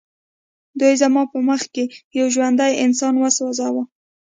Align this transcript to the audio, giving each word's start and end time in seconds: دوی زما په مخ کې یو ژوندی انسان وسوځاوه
دوی 0.79 0.93
زما 1.01 1.23
په 1.31 1.37
مخ 1.47 1.61
کې 1.75 1.83
یو 2.17 2.27
ژوندی 2.35 2.73
انسان 2.85 3.13
وسوځاوه 3.17 3.83